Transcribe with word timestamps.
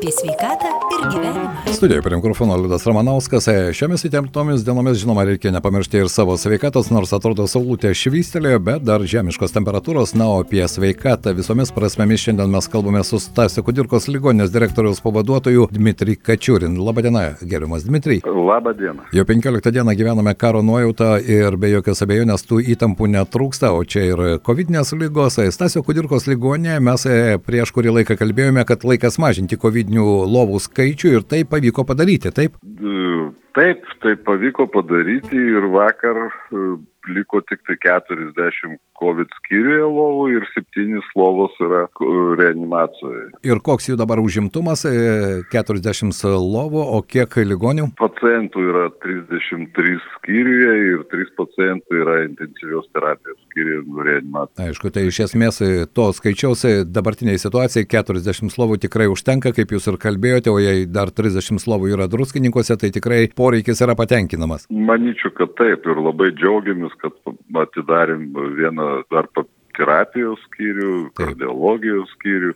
apie 0.00 0.12
sveikatą 0.12 0.68
ir 0.68 0.74
gyvenimą. 0.74 0.89
Studijoje 1.80 2.02
prie 2.02 2.16
mikrofono 2.16 2.56
Liudas 2.56 2.86
Ramanauskas. 2.86 3.46
E, 3.48 3.72
šiomis 3.72 4.02
įtemptomis 4.04 4.64
dienomis, 4.66 4.98
žinoma, 5.00 5.22
reikia 5.24 5.48
nepamiršti 5.54 6.02
ir 6.02 6.08
savo 6.12 6.34
sveikatos, 6.36 6.90
nors 6.92 7.14
atrodo 7.16 7.46
saulutė 7.48 7.94
švystelėjo, 7.96 8.58
bet 8.66 8.82
dar 8.84 9.00
žemiškos 9.08 9.54
temperatūros. 9.54 10.12
Na, 10.18 10.26
o 10.28 10.42
apie 10.42 10.60
sveikatą 10.68 11.32
visomis 11.38 11.72
prasmėmis 11.72 12.20
šiandien 12.26 12.52
mes 12.52 12.68
kalbame 12.68 13.00
su 13.06 13.16
Stasio 13.22 13.64
Kudirkos 13.64 14.10
ligoninės 14.12 14.52
direktoriaus 14.52 15.00
pavaduotoju 15.00 15.70
Dmitrij 15.72 16.18
Kačiurin. 16.20 16.76
Labadiena, 16.84 17.22
gerbiamas 17.40 17.88
Dmitrij. 17.88 18.20
Labadiena. 18.26 19.08
Jau 19.16 19.24
15 19.24 19.72
dieną 19.72 19.96
gyvename 19.96 20.36
karo 20.36 20.60
nuojautą 20.60 21.14
ir 21.24 21.56
be 21.56 21.72
jokios 21.72 22.04
abejonės 22.04 22.44
tų 22.50 22.60
įtampų 22.74 23.08
netrūksta, 23.14 23.72
o 23.72 23.86
čia 23.88 24.04
ir 24.10 24.24
COVID-19 24.44 25.00
lygos. 25.06 25.40
Stasio 25.56 25.80
Kudirkos 25.86 26.28
ligoninėje 26.28 26.84
mes 26.90 27.08
e, 27.08 27.18
prieš 27.46 27.72
kurį 27.72 27.96
laiką 28.00 28.20
kalbėjome, 28.20 28.68
kad 28.68 28.84
laikas 28.84 29.16
mažinti 29.22 29.56
COVID-19 29.56 30.28
lovų 30.36 30.60
skaičių 30.68 30.89
ir 31.18 31.26
tai 31.28 31.44
pavyko 31.48 31.84
padaryti, 31.88 32.32
taip? 32.34 32.56
Taip, 33.56 33.86
tai 34.02 34.14
pavyko 34.26 34.68
padaryti 34.70 35.36
ir 35.36 35.66
vakar 35.72 36.18
e, 36.26 36.64
liko 37.08 37.40
tik 37.48 37.62
tai 37.66 37.76
40 37.80 38.78
COVID 39.00 39.32
skyriuje 39.38 39.86
lovų 39.88 40.24
ir 40.34 40.46
7 40.52 41.00
lovos 41.16 41.54
yra 41.64 41.86
reanimacijoje. 42.40 43.30
Ir 43.48 43.62
koks 43.64 43.88
jų 43.88 43.96
dabar 44.00 44.20
užimtumas? 44.20 44.84
40 45.52 46.12
e, 46.12 46.32
lovų, 46.36 46.82
o 46.84 47.00
kiek 47.00 47.38
ligonių? 47.48 47.88
Pacientų 48.00 48.64
yra 48.68 48.84
33 49.00 49.96
skyriuje 50.18 50.74
ir 50.90 51.06
3 51.14 51.32
pacientai 51.38 52.02
yra 52.02 52.18
intensyvios 52.26 52.90
terapijos 52.92 53.38
skyriuje 53.48 54.04
reanimacijoje. 54.10 54.68
Aišku, 54.68 54.92
tai 54.92 55.06
iš 55.08 55.22
esmės 55.30 55.62
e, 55.64 55.70
to 55.88 56.10
skaičiaus 56.16 56.66
dabartiniai 56.92 57.40
situacijai 57.40 57.88
40 57.88 58.60
lovų 58.60 58.80
tikrai 58.84 59.08
užtenka, 59.12 59.54
kaip 59.56 59.72
jūs 59.72 59.88
ir 59.88 59.96
kalbėjote, 60.02 60.52
o 60.52 60.60
jei 60.60 60.84
dar 60.84 61.08
30 61.08 61.64
lovų 61.72 61.94
yra 61.96 62.10
druskininkose, 62.10 62.76
tai 62.76 62.92
tikrai 62.92 63.22
poreikis 63.36 63.80
yra 63.80 63.96
patenkinamas. 63.96 64.68
Manyčiau, 64.68 65.32
kad 65.40 65.56
taip 65.56 65.88
ir 65.88 66.04
labai 66.04 66.30
džiaugiamės, 66.36 66.89
kad 67.02 67.16
atidarėm 67.64 68.28
vieną 68.58 68.90
dar 69.12 69.28
terapijos 69.78 70.40
skyrių, 70.48 71.10
kardiologijos 71.18 72.10
skyrių. 72.16 72.54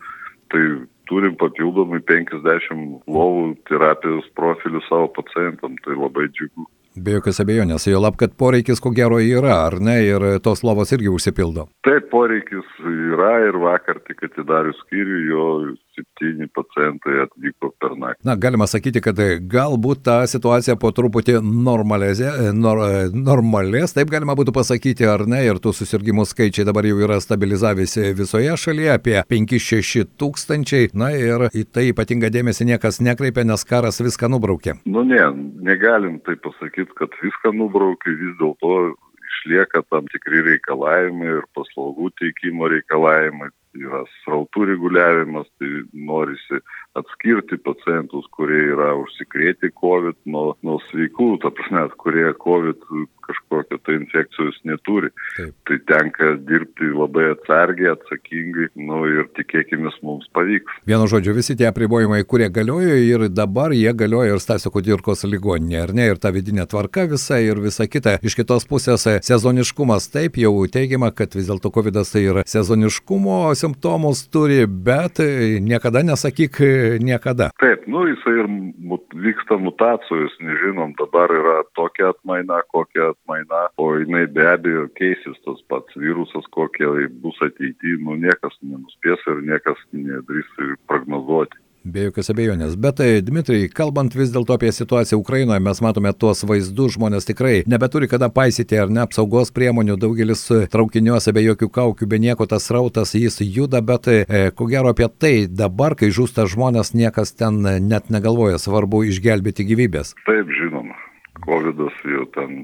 Tai 0.53 0.63
turim 1.09 1.35
papildomai 1.41 2.01
50 2.07 3.11
lovų 3.11 3.55
terapijos 3.69 4.29
profilių 4.39 4.83
savo 4.89 5.11
pacientam, 5.17 5.77
tai 5.85 5.97
labai 5.99 6.29
džiugu. 6.31 6.67
Be 6.95 7.17
jokios 7.17 7.41
abejonės, 7.43 7.89
jo 7.91 7.99
lab, 7.99 8.15
kad 8.15 8.37
poreikis 8.39 8.79
ko 8.79 8.93
gero 8.95 9.17
yra, 9.19 9.57
ar 9.67 9.81
ne, 9.83 9.97
ir 10.07 10.25
tos 10.45 10.63
lovos 10.63 10.93
irgi 10.95 11.11
užsipildo. 11.11 11.67
Taip, 11.83 12.07
poreikis 12.13 12.69
yra 12.87 13.33
ir 13.49 13.59
vakar 13.59 13.99
tik 14.07 14.23
atidarius 14.29 14.79
skyrių, 14.85 15.19
jo 15.27 15.47
septyni 15.95 16.49
pacientai 16.55 17.23
atvyko 17.25 17.71
per 17.81 17.95
naktį. 17.99 18.25
Na, 18.27 18.37
galima 18.41 18.67
sakyti, 18.71 19.03
kad 19.05 19.19
galbūt 19.51 20.05
ta 20.07 20.17
situacija 20.31 20.77
po 20.81 20.91
truputį 20.95 21.39
normalės, 21.43 22.23
nor, 22.57 22.83
normalės, 23.15 23.95
taip 23.97 24.13
galima 24.13 24.37
būtų 24.39 24.55
pasakyti, 24.57 25.07
ar 25.09 25.27
ne, 25.31 25.45
ir 25.47 25.61
tų 25.63 25.75
susirgymų 25.79 26.27
skaičiai 26.31 26.67
dabar 26.69 26.89
jau 26.89 26.99
yra 27.05 27.21
stabilizavęsi 27.23 28.13
visoje 28.19 28.57
šalyje 28.65 28.93
apie 28.99 29.17
5-6 29.31 30.11
tūkstančiai, 30.21 30.93
na 30.99 31.13
ir 31.17 31.49
į 31.53 31.67
tai 31.71 31.89
ypatingą 31.93 32.33
dėmesį 32.35 32.69
niekas 32.73 33.01
nekreipia, 33.05 33.47
nes 33.49 33.67
karas 33.69 34.03
viską 34.05 34.31
nubraukė. 34.35 34.79
Nu 34.85 35.07
ne, 35.07 35.25
negalim 35.65 36.21
tai 36.27 36.37
pasakyti, 36.43 36.93
kad 36.99 37.15
viską 37.23 37.55
nubraukė, 37.57 38.15
vis 38.21 38.39
dėlto 38.41 38.95
išlieka 39.35 39.85
tam 39.91 40.09
tikri 40.13 40.43
reikalavimai 40.47 41.39
ir 41.39 41.45
paslaugų 41.57 42.11
teikimo 42.21 42.71
reikalavimai 42.73 43.51
yra 43.79 44.05
srautų 44.23 44.69
reguliavimas, 44.71 45.49
tai 45.59 45.71
norisi 45.93 46.61
atskirti 46.99 47.59
pacientus, 47.67 48.27
kurie 48.37 48.61
yra 48.75 48.93
užsikrėti 49.01 49.73
COVID 49.81 50.21
nuo, 50.31 50.55
nuo 50.67 50.79
sveikų, 50.91 51.35
ta 51.43 51.51
prasme, 51.55 51.89
kurie 52.01 52.31
COVID 52.45 52.87
kažkokio 53.25 53.79
tai 53.85 53.95
infekcijos 53.95 54.59
neturi. 54.69 55.09
Taip. 55.37 55.55
Tai 55.67 55.79
tenka 55.89 56.35
dirbti 56.49 56.91
labai 56.93 57.31
atsargiai, 57.33 57.95
atsakingai, 57.95 58.69
nu 58.89 59.01
ir 59.09 59.29
tikėkime 59.39 59.93
mums 60.05 60.29
pavyks. 60.37 60.81
Vienu 60.89 61.09
žodžiu, 61.11 61.35
visi 61.37 61.57
tie 61.59 61.69
apribojimai, 61.71 62.23
kurie 62.29 62.51
galiojo 62.53 62.99
ir 63.01 63.27
dabar 63.33 63.73
jie 63.77 63.93
galioja 63.97 64.37
ir 64.37 64.43
Stasio 64.45 64.73
Kudirkos 64.75 65.25
ligoninė, 65.29 65.81
ar 65.87 65.95
ne, 65.97 66.09
ir 66.13 66.21
ta 66.21 66.33
vidinė 66.35 66.67
tvarka 66.71 67.07
visa 67.11 67.41
ir 67.41 67.61
visa 67.65 67.89
kita. 67.89 68.19
Iš 68.25 68.37
kitos 68.41 68.69
pusės 68.69 69.07
sezoniškumas 69.25 70.11
taip 70.13 70.39
jau 70.41 70.53
teigiama, 70.69 71.11
kad 71.17 71.35
vis 71.37 71.49
dėlto 71.51 71.73
COVID 71.75 72.03
tai 72.05 72.25
yra 72.27 72.45
sezoniškumo 72.49 73.55
simptomus 73.57 74.27
turi, 74.33 74.65
bet 74.67 75.21
niekada 75.65 76.05
nesakyk 76.05 76.61
niekada. 77.03 77.51
Taip, 77.63 77.87
nu 77.91 78.05
jisai 78.11 78.37
ir 78.43 78.51
mut, 78.91 79.05
vyksta 79.27 79.59
mutacijos, 79.61 80.37
nežinom, 80.41 80.95
dabar 81.01 81.33
yra 81.33 81.57
tokia 81.79 82.13
atmaina, 82.13 82.61
kokia 82.75 83.11
atmaina, 83.15 83.67
o 83.81 83.91
jinai 84.01 84.27
be 84.37 84.47
abejo 84.51 84.87
keisis 84.99 85.41
tas 85.47 85.61
pats 85.69 85.99
virusas, 85.99 86.47
kokie 86.57 86.89
bus 87.25 87.39
ateityje, 87.49 88.01
nu 88.05 88.19
niekas 88.21 88.57
nenuspės 88.63 89.29
ir 89.33 89.45
niekas 89.51 89.85
nedrįs 89.93 90.57
prognozuoti. 90.91 91.64
Be 91.85 92.07
jokios 92.07 92.31
abejonės. 92.33 92.79
Bet, 92.81 92.97
tai, 92.97 93.09
Dmitrai, 93.21 93.67
kalbant 93.69 94.15
vis 94.17 94.31
dėlto 94.33 94.55
apie 94.57 94.71
situaciją 94.73 95.19
Ukrainoje, 95.21 95.61
mes 95.61 95.83
matome 95.85 96.15
tuos 96.17 96.41
vaizdus, 96.49 96.95
žmonės 96.95 97.29
tikrai 97.29 97.59
nebeturi 97.69 98.09
kada 98.09 98.31
paisyti 98.33 98.79
ar 98.81 98.89
ne 98.89 99.03
apsaugos 99.03 99.53
priemonių, 99.53 99.99
daugelis 100.01 100.47
traukiniuose 100.73 101.35
be 101.37 101.45
jokių 101.45 101.69
kaukių, 101.77 102.09
be 102.09 102.23
nieko 102.25 102.49
tas 102.49 102.71
rautas, 102.73 103.13
jis 103.13 103.37
juda, 103.45 103.85
bet 103.85 104.09
e, 104.09 104.25
ko 104.57 104.71
gero 104.73 104.95
apie 104.97 105.11
tai 105.13 105.35
dabar, 105.45 105.93
kai 105.93 106.09
žūsta 106.09 106.49
žmonės, 106.49 106.95
niekas 106.97 107.37
ten 107.37 107.61
net 107.61 108.09
negalvoja, 108.09 108.57
svarbu 108.65 109.05
išgelbėti 109.13 109.69
gyvybės. 109.69 110.17
Taip, 110.25 110.57
žinoma, 110.57 110.97
COVID 111.45 111.85
jau 111.85 112.27
ten 112.33 112.63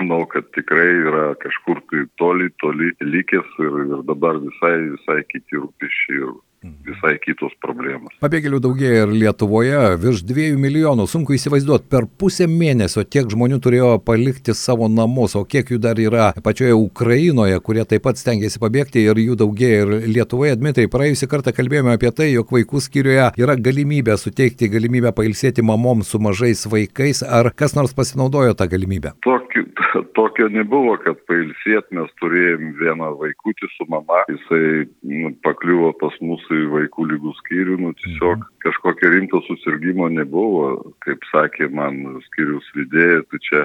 manau, 0.00 0.24
kad 0.32 0.48
tikrai 0.56 0.88
yra 1.04 1.30
kažkur 1.44 1.84
tai 1.92 2.06
toli, 2.16 2.48
toli 2.64 2.94
likęs 3.04 3.56
ir, 3.60 3.80
ir 3.84 4.04
dabar 4.08 4.40
visai, 4.40 4.76
visai 4.96 5.20
kiti 5.28 5.60
rūpišiai 5.60 6.24
visai 6.62 7.16
kitos 7.22 7.52
problemos. 7.62 8.14
Pabėgėlių 8.22 8.58
daugėja 8.62 9.04
ir 9.04 9.12
Lietuvoje, 9.14 9.78
virš 10.02 10.24
dviejų 10.26 10.58
milijonų, 10.60 11.06
sunku 11.10 11.36
įsivaizduoti, 11.36 11.86
per 11.90 12.08
pusę 12.20 12.48
mėnesio 12.50 13.04
tiek 13.06 13.28
žmonių 13.30 13.60
turėjo 13.62 13.90
palikti 14.04 14.54
savo 14.56 14.88
namus, 14.90 15.36
o 15.38 15.44
kiek 15.44 15.70
jų 15.70 15.78
dar 15.82 16.00
yra 16.02 16.32
pačioje 16.44 16.74
Ukrainoje, 16.74 17.60
kurie 17.64 17.84
taip 17.88 18.04
pat 18.06 18.18
stengiasi 18.18 18.60
pabėgti 18.62 19.04
ir 19.06 19.20
jų 19.22 19.38
daugėja 19.44 19.84
ir 19.84 19.94
Lietuvoje. 20.08 20.56
Dmitrai, 20.58 20.88
praėjusį 20.90 21.30
kartą 21.30 21.54
kalbėjome 21.54 21.94
apie 21.94 22.10
tai, 22.10 22.30
jog 22.32 22.50
vaikų 22.56 22.82
skyriuje 22.82 23.30
yra 23.38 23.58
galimybė 23.58 24.18
suteikti 24.18 24.70
galimybę 24.72 25.14
pailsėti 25.14 25.62
mamoms 25.62 26.10
su 26.12 26.22
mažais 26.22 26.64
vaikais, 26.66 27.22
ar 27.22 27.52
kas 27.54 27.76
nors 27.78 27.94
pasinaudojo 27.94 28.56
tą 28.58 28.66
galimybę? 28.70 29.14
Tokio, 29.26 29.64
tokio 30.18 30.50
nebuvo, 30.50 30.96
kad 31.04 31.22
pailsėt 31.30 31.92
mes 31.94 32.10
turėjom 32.22 32.74
vieną 32.82 33.14
vaikutį 33.22 33.70
su 33.76 33.86
mama, 33.92 34.24
jisai 34.32 34.88
nu, 35.06 35.34
pakliuvo 35.44 35.94
pas 36.00 36.14
mus 36.24 36.47
į 36.54 36.64
vaikų 36.72 37.06
lygų 37.12 37.34
skyrių, 37.42 37.76
nu 37.82 37.92
tiesiog 38.00 38.40
mhm. 38.40 38.56
kažkokio 38.64 39.12
rimto 39.14 39.42
susirgymo 39.46 40.08
nebuvo, 40.14 40.94
kaip 41.04 41.24
sakė 41.32 41.70
man 41.74 42.00
skyrius 42.28 42.66
vidėjai, 42.76 43.22
tai 43.30 43.42
čia 43.48 43.62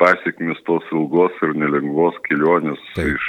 pasiekmes 0.00 0.62
tos 0.66 0.86
ilgos 0.94 1.36
ir 1.44 1.54
nelengvos 1.58 2.16
kelionės 2.28 2.80
Taip. 2.96 3.14
iš 3.14 3.28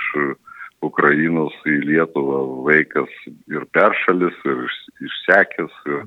Ukrainos 0.84 1.56
į 1.70 1.78
Lietuvą 1.88 2.42
vaikas 2.68 3.12
ir 3.52 3.66
peršalis, 3.76 4.36
ir 4.48 4.66
išsekęs, 5.08 5.78
ir, 5.88 6.02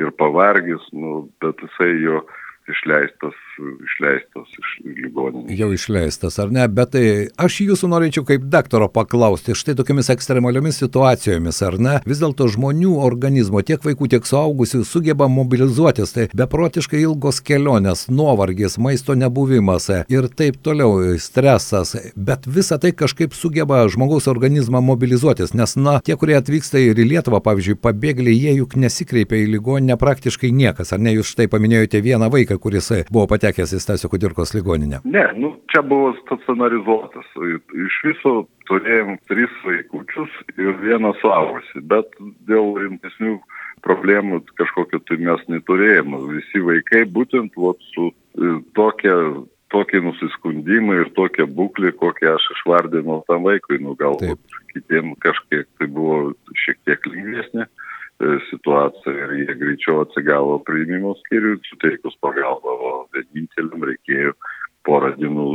ir 0.00 0.12
pavargęs, 0.20 0.86
nu, 0.96 1.26
bet 1.42 1.60
jisai 1.64 1.92
jo 2.00 2.22
išleistas, 2.72 3.36
išleistas 3.86 4.52
iš 4.58 4.70
ligoninės. 4.84 5.52
Jau 5.58 5.70
išleistas, 5.74 6.38
ar 6.42 6.52
ne? 6.54 6.66
Bet 6.72 6.94
tai 6.96 7.04
aš 7.40 7.60
jūsų 7.66 7.90
norėčiau 7.92 8.24
kaip 8.28 8.46
daktaro 8.52 8.88
paklausti, 8.92 9.56
štai 9.58 9.76
tokiamis 9.78 10.10
ekstremaliomis 10.14 10.80
situacijomis, 10.82 11.60
ar 11.66 11.78
ne? 11.82 11.94
Vis 12.08 12.22
dėlto 12.22 12.48
žmonių 12.52 12.96
organizmo, 13.04 13.62
tiek 13.66 13.82
vaikų, 13.84 14.10
tiek 14.14 14.28
suaugusių, 14.28 14.82
sugeba 14.88 15.28
mobilizuotis, 15.32 16.14
tai 16.16 16.28
beprotiškai 16.36 17.02
ilgos 17.04 17.42
kelionės, 17.44 18.06
nuovargis, 18.12 18.78
maisto 18.82 19.16
nebuvimas 19.18 19.90
ir 20.12 20.28
taip 20.32 20.58
toliau, 20.64 21.16
stresas, 21.22 21.94
bet 22.16 22.46
visa 22.46 22.78
tai 22.82 22.94
kažkaip 22.96 23.36
sugeba 23.36 23.82
žmogaus 23.92 24.28
organizmą 24.30 24.82
mobilizuotis, 24.84 25.54
nes, 25.58 25.76
na, 25.76 25.98
tie, 26.04 26.16
kurie 26.18 26.38
atvyksta 26.38 26.80
ir 26.80 26.98
į 26.98 27.08
Lietuvą, 27.12 27.42
pavyzdžiui, 27.44 27.78
pabėgėliai, 27.82 28.38
jie 28.38 28.56
juk 28.60 28.76
nesikreipia 28.80 29.42
į 29.42 29.50
ligoninę 29.56 29.98
praktiškai 30.00 30.52
niekas, 30.54 30.94
ar 30.94 31.02
ne? 31.02 31.16
Jūs 31.18 31.34
štai 31.34 31.48
paminėjote 31.52 32.00
vieną 32.04 32.30
vaiką, 32.32 32.58
vaiką, 32.62 32.90
kuris 32.90 33.10
buvo 33.10 33.26
patekęs 33.26 33.74
į 33.74 33.80
Stasio 33.80 34.08
Kudirkos 34.08 34.54
ligoninę? 34.54 35.02
Ne, 35.04 35.32
nu, 35.36 35.56
čia 35.70 35.82
buvo 35.82 36.14
stacionarizuotas. 36.22 37.26
Iš 37.86 38.02
viso 38.04 38.46
turėjom 38.68 39.18
tris 39.28 39.50
vaikučius 39.64 40.30
ir 40.56 40.76
vieną 40.80 41.14
suaugusi, 41.20 41.80
bet 41.80 42.06
dėl 42.46 42.76
rimtesnių 42.78 43.40
problemų 43.82 44.42
kažkokio 44.56 45.00
tai 45.08 45.18
mes 45.18 45.40
neturėjome. 45.48 46.18
Visi 46.36 46.60
vaikai 46.62 47.04
būtent 47.04 47.52
vat, 47.56 47.78
su 47.94 48.12
e, 48.12 48.60
tokia 48.74 49.42
tokie 49.72 50.02
nusiskundimai 50.04 50.98
ir 51.00 51.08
tokia 51.16 51.46
būklė, 51.48 51.94
kokią 51.96 52.34
aš 52.36 52.44
išvardinau 52.58 53.22
tam 53.24 53.46
vaikui, 53.46 53.78
nu 53.80 53.94
galbūt 53.96 54.58
kitiem 54.74 55.14
kažkiek 55.16 55.64
tai 55.80 55.88
buvo 55.88 56.34
šiek 56.52 56.76
tiek 56.84 57.06
lengvesnė 57.08 57.64
e, 57.64 57.70
situaciją 58.50 59.14
ir 59.26 59.32
jie 59.40 59.54
greičiau 59.60 60.02
atsigavo 60.04 60.58
priimimo 60.66 61.14
skyriui, 61.22 61.60
suteikus 61.68 62.16
pagalbą, 62.24 62.74
o 62.88 62.92
vieninteliam 63.14 63.86
reikėjo 63.90 64.34
porą 64.86 65.12
dienų 65.18 65.46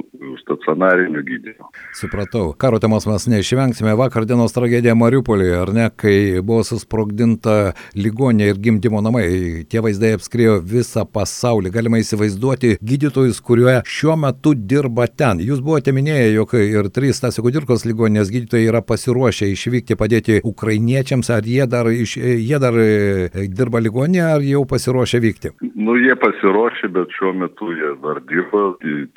stacionarinių 0.41 1.21
gydymų. 1.27 1.69
Supratau. 1.97 2.51
Karo 2.59 2.79
temos 2.83 3.07
mes 3.09 3.27
neišvengsime. 3.31 3.95
Vakar 3.99 4.25
dienos 4.29 4.55
tragedija 4.55 4.95
Mariupolyje, 4.97 5.55
ar 5.59 5.71
ne, 5.75 5.87
kai 5.91 6.39
buvo 6.45 6.63
susprogdinta 6.67 7.73
ligonė 7.97 8.51
ir 8.51 8.61
gimdymo 8.63 9.01
namai. 9.03 9.25
Tie 9.69 9.81
vaizdai 9.83 10.13
apskrėjo 10.17 10.57
visą 10.63 11.05
pasaulį. 11.05 11.73
Galima 11.75 12.01
įsivaizduoti 12.01 12.77
gydytojus, 12.81 13.41
kurie 13.43 13.79
šiuo 13.87 14.17
metu 14.19 14.53
dirba 14.55 15.07
ten. 15.11 15.41
Jūs 15.43 15.63
buvote 15.65 15.93
minėję, 15.95 16.31
jog 16.37 16.55
ir 16.61 16.91
trys 16.93 17.19
Stasio 17.19 17.43
Kudirkos 17.45 17.85
ligoninės 17.87 18.31
gydytojai 18.33 18.69
yra 18.69 18.83
pasiruošę 18.85 19.49
išvykti 19.53 19.97
padėti 19.99 20.39
ukrainiečiams. 20.47 21.31
Ar 21.33 21.47
jie 21.47 21.65
dar, 21.69 21.89
iš, 21.91 22.17
jie 22.21 22.61
dar 22.61 22.77
e, 22.79 23.47
dirba 23.51 23.81
ligoninėje, 23.83 24.27
ar 24.37 24.45
jau 24.45 24.63
pasiruošę 24.69 25.21
vykti? 25.23 25.53
Nu, 25.75 25.97
jie 25.99 26.15
pasiruošę, 26.19 26.91
bet 26.95 27.13
šiuo 27.17 27.33
metu 27.41 27.71
jie 27.75 27.93
dar 28.03 28.21
dirba 28.29 28.63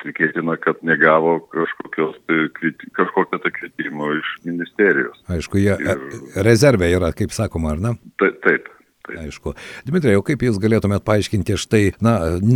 tikėtina, 0.03 0.57
kad 0.61 0.81
negavo 0.85 1.37
kažkokios 1.53 2.19
tai, 2.27 2.73
kažkokio 2.97 3.41
tai 3.43 3.53
kvietimo 3.57 4.11
iš 4.17 4.35
ministerijos. 4.47 5.23
Aišku, 5.31 5.61
jie 5.61 5.77
ir... 5.77 6.05
rezervė 6.47 6.91
yra, 6.97 7.13
kaip 7.15 7.33
sakoma, 7.35 7.75
ar 7.75 7.83
ne? 7.83 7.97
Taip. 8.21 8.39
taip. 8.45 8.69
Aišku. 9.09 9.53
Dmitrai, 9.87 10.13
o 10.15 10.23
kaip 10.25 10.43
jūs 10.45 10.59
galėtumėt 10.61 11.03
paaiškinti 11.07 11.57
štai, 11.59 11.81
na, 12.05 12.13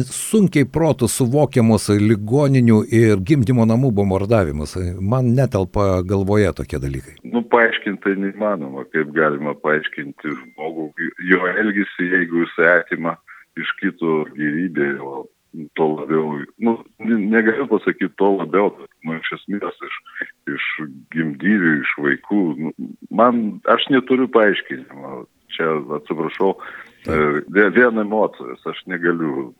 sunkiai 0.07 0.67
protų 0.69 1.09
suvokiamus 1.11 1.89
ligoninių 1.99 2.81
ir 2.93 3.21
gimdymo 3.25 3.65
namų 3.67 3.91
bombardavimus? 3.97 4.77
Man 5.01 5.33
netelpa 5.35 6.03
galvoje 6.07 6.53
tokie 6.61 6.79
dalykai. 6.81 7.17
Nu, 7.25 7.41
paaiškinti 7.51 8.03
tai 8.05 8.15
neįmanoma, 8.21 8.85
kaip 8.93 9.11
galima 9.17 9.55
paaiškinti 9.65 10.35
žmogų, 10.37 10.91
jo 11.31 11.49
elgesį, 11.49 12.11
jeigu 12.13 12.45
jis 12.45 12.59
atima 12.77 13.17
iš 13.59 13.71
kito 13.81 14.23
gyvybę, 14.35 14.95
o 15.01 15.25
tuo 15.75 15.91
labiau, 15.95 16.39
nu, 16.61 16.77
negaliu 17.09 17.67
pasakyti 17.69 18.13
tuo 18.19 18.35
labiau, 18.39 18.71
nu, 19.05 19.17
iš 19.17 19.31
esmės, 19.39 19.77
iš, 19.87 19.95
iš 20.55 20.67
gimdyvių, 21.15 21.71
iš 21.81 21.93
vaikų, 22.05 22.41
nu, 22.59 22.73
man, 23.15 23.45
aš 23.71 23.87
neturiu 23.93 24.27
paaiškinimo, 24.33 25.25
čia 25.55 25.71
atsiprašau, 25.99 26.55
vien 27.75 27.99
emocijos, 27.99 28.61
aš 28.65 28.81
negaliu 28.89 29.53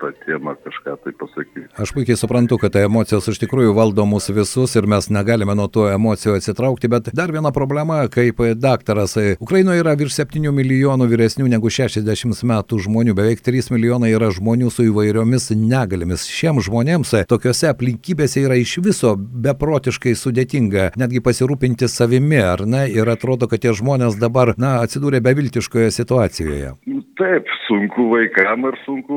tą 0.00 0.10
temą 0.26 0.54
kažką 0.64 0.96
tai 1.04 1.12
pasakyti. 1.18 1.66
Aš 1.78 1.92
puikiai 1.94 2.16
suprantu, 2.18 2.58
kad 2.58 2.74
tai 2.74 2.84
emocijos 2.86 3.28
iš 3.30 3.40
tikrųjų 3.42 3.74
valdo 3.76 4.06
mus 4.08 4.28
visus 4.34 4.74
ir 4.76 4.88
mes 4.90 5.10
negalime 5.12 5.54
nuo 5.58 5.68
tų 5.72 5.88
emocijų 5.94 6.36
atsitraukti, 6.38 6.90
bet 6.90 7.10
dar 7.16 7.32
viena 7.34 7.52
problema, 7.54 8.00
kaip 8.12 8.42
daktaras, 8.58 9.16
Ukrainoje 9.40 9.82
yra 9.82 9.94
virš 9.98 10.20
7 10.22 10.52
milijonų 10.54 11.08
vyresnių 11.10 11.48
negu 11.50 11.70
60 11.72 12.44
metų 12.52 12.80
žmonių, 12.86 13.14
beveik 13.18 13.42
3 13.46 13.72
milijonai 13.74 14.12
yra 14.14 14.30
žmonių 14.34 14.70
su 14.72 14.88
įvairiomis 14.88 15.50
negalėmis. 15.54 16.26
Šiems 16.28 16.68
žmonėms 16.68 17.14
tokiuose 17.30 17.70
aplinkybėse 17.72 18.42
yra 18.44 18.58
iš 18.58 18.78
viso 18.84 19.14
beprotiškai 19.16 20.14
sudėtinga 20.18 20.92
netgi 20.98 21.22
pasirūpinti 21.24 21.88
savimi, 21.90 22.40
ar 22.42 22.64
ne, 22.66 22.86
ir 22.90 23.08
atrodo, 23.10 23.48
kad 23.50 23.62
tie 23.62 23.74
žmonės 23.76 24.18
dabar, 24.20 24.54
na, 24.58 24.78
atsidūrė 24.84 25.22
beviltiškoje 25.24 25.90
situacijoje. 25.94 26.74
Taip, 27.18 27.48
sunku 27.66 28.04
vaikam 28.12 28.68
ir 28.68 28.76
sunku 28.84 29.16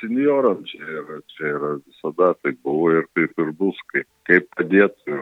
senioram. 0.00 0.64
Čia 0.66 0.82
yra, 0.98 1.18
čia 1.30 1.52
yra 1.54 1.70
visada 1.78 2.32
taip 2.42 2.58
buvo 2.66 2.90
ir 2.96 3.06
taip 3.14 3.38
ir 3.38 3.52
bus, 3.60 3.78
kaip, 3.92 4.08
kaip 4.26 4.48
padėti. 4.58 5.18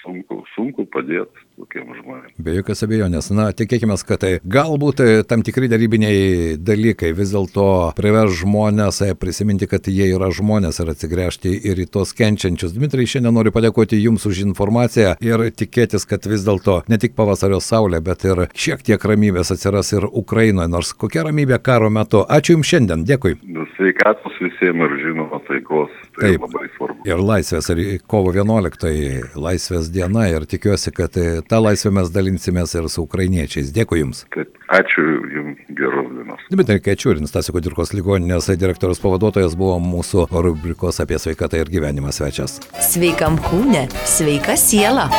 Sunku, 0.00 0.38
sunku 0.54 0.84
padėti 0.88 1.42
tokiem 1.58 1.90
žmonėms. 1.98 2.36
Be 2.40 2.54
jokios 2.54 2.80
abejonės. 2.86 3.26
Na, 3.36 3.48
tikėkime, 3.56 3.96
kad 4.08 4.22
tai 4.22 4.30
galbūt 4.40 5.02
e, 5.02 5.08
tam 5.28 5.42
tikri 5.44 5.68
darybiniai 5.68 6.54
dalykai 6.56 7.10
vis 7.16 7.34
dėlto 7.34 7.66
privers 7.98 8.38
žmonės 8.40 9.02
e, 9.04 9.10
prisiminti, 9.18 9.68
kad 9.68 9.90
jie 9.90 10.06
yra 10.14 10.30
žmonės 10.32 10.80
ir 10.80 10.92
atsigręžti 10.94 11.52
ir 11.68 11.82
į 11.84 11.88
tos 11.92 12.14
kenčiančius. 12.16 12.72
Dmitrai, 12.76 13.04
šiandien 13.10 13.34
noriu 13.36 13.52
padėkoti 13.52 13.98
Jums 14.00 14.24
už 14.30 14.40
informaciją 14.46 15.16
ir 15.24 15.44
tikėtis, 15.58 16.08
kad 16.08 16.24
vis 16.30 16.46
dėlto 16.46 16.78
ne 16.88 17.00
tik 17.02 17.16
pavasario 17.18 17.60
saulė, 17.60 18.00
bet 18.06 18.24
ir 18.24 18.46
šiek 18.56 18.86
tiek 18.86 19.04
ramybės 19.10 19.52
atsiras 19.52 19.92
ir 19.92 20.08
Ukrainoje, 20.08 20.70
nors 20.72 20.94
kokia 20.96 21.26
ramybė 21.28 21.60
karo 21.66 21.92
metu. 21.92 22.24
Ačiū 22.24 22.56
Jums 22.56 22.72
šiandien, 22.72 23.04
dėkui. 23.08 23.36
Nu, 23.44 23.68
sveikatos 23.76 24.40
visiems 24.40 24.86
ir 24.88 24.98
žinoma 25.02 25.42
taikos. 25.50 25.92
Tai 26.16 26.30
Taip, 26.30 26.46
labai 26.46 26.70
svarbu. 26.78 27.04
Ir 27.10 27.20
laisvės, 27.20 27.72
ir 27.74 27.82
kovo 28.08 28.32
11 28.32 29.25
laisvės 29.34 29.90
diena 29.92 30.28
ir 30.30 30.46
tikiuosi, 30.48 30.92
kad 30.94 31.16
e, 31.20 31.40
tą 31.46 31.60
laisvę 31.64 31.92
mes 31.98 32.12
dalinsimės 32.14 32.76
ir 32.78 32.88
su 32.92 33.06
ukrainiečiais. 33.06 33.72
Dėkui 33.76 34.02
Jums. 34.02 34.24
Taip, 34.36 34.54
ačiū 34.78 35.04
Jums 35.34 35.66
geros 35.80 36.12
dienos. 36.12 36.46
Dmitrai 36.52 36.78
Kečiūrinas, 36.84 37.32
Stasio 37.32 37.56
Kudirkos 37.56 37.94
ligoninės 37.96 38.50
direktorius 38.60 39.02
pavaduotojas, 39.02 39.58
buvo 39.58 39.80
mūsų 39.82 40.28
rubrikos 40.30 41.02
apie 41.04 41.20
sveikatą 41.22 41.64
ir 41.64 41.72
gyvenimą 41.72 42.14
svečias. 42.14 42.60
Sveikam 42.92 43.40
kūne, 43.48 43.86
sveika 44.06 44.58
siela. 44.60 45.10